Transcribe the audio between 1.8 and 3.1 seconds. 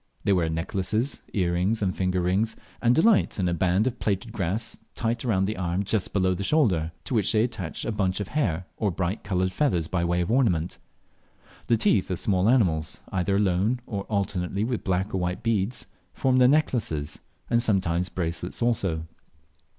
and finger rings, and